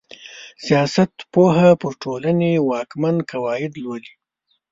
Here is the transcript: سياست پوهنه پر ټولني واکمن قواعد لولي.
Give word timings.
سياست 0.65 1.11
پوهنه 1.33 1.71
پر 1.81 1.93
ټولني 2.03 2.51
واکمن 2.69 3.15
قواعد 3.31 3.71
لولي. 3.83 4.13